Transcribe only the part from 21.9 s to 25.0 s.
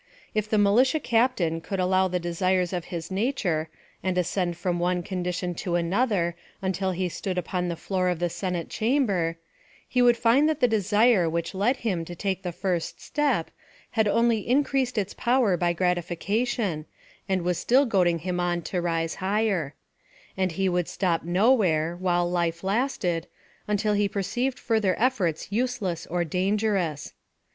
while life lasted, until ho per ceived farther